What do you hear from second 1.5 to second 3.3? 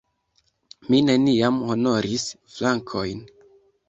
honoris flankojn.